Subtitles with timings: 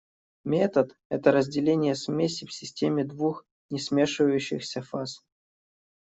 [0.45, 5.23] Метод– это разделение смеси в системе двух несмешивающихся фаз.